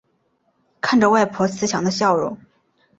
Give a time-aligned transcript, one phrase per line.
[0.81, 2.35] 看着外婆慈祥的笑容